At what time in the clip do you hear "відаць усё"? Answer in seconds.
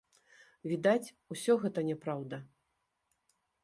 0.71-1.59